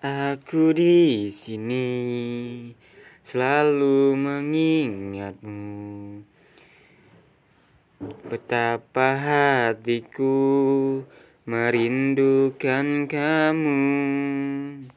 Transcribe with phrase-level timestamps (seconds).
[0.00, 1.92] Aku di sini
[3.20, 6.24] selalu mengingatmu.
[8.32, 10.40] Betapa hatiku
[11.44, 13.80] merindukan kamu.